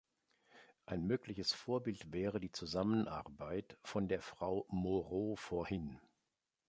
Ein 0.87 1.05
mögliches 1.05 1.53
Vorbild 1.53 2.11
wäre 2.11 2.39
die 2.39 2.51
Zusammenarbeit, 2.51 3.77
von 3.83 4.07
der 4.07 4.23
Frau 4.23 4.65
Moreau 4.67 5.35
vorhin. 5.35 5.99